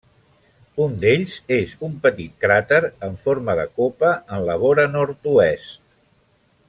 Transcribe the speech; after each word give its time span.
Un 0.85 0.93
d'ells 1.03 1.35
és 1.57 1.75
un 1.87 1.93
petit 2.07 2.33
cràter 2.45 2.79
en 3.09 3.13
forma 3.27 3.57
de 3.63 3.67
copa 3.77 4.15
en 4.39 4.43
la 4.49 4.57
vora 4.65 4.87
nord-oest. 4.97 5.81